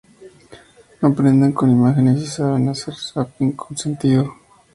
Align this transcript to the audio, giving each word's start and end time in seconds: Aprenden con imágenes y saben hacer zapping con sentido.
Aprenden 1.03 1.51
con 1.53 1.69
imágenes 1.69 2.23
y 2.23 2.25
saben 2.25 2.69
hacer 2.69 2.95
zapping 2.95 3.51
con 3.51 3.77
sentido. 3.77 4.33